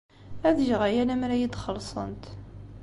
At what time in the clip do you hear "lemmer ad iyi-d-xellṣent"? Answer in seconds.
1.09-2.23